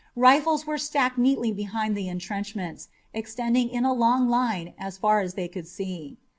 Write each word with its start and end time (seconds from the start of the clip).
Rifles 0.17 0.65
were 0.65 0.79
stacked 0.79 1.19
neatly 1.19 1.51
behind 1.51 1.95
the 1.95 2.07
intrenchments, 2.07 2.87
extending 3.13 3.69
in 3.69 3.85
a 3.85 3.93
long 3.93 4.27
line 4.29 4.73
as 4.79 4.97
far 4.97 5.19
as 5.19 5.35
they 5.35 5.47
could 5.47 5.67
see. 5.67 6.17